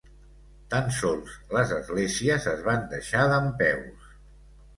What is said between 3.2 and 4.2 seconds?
dempeus.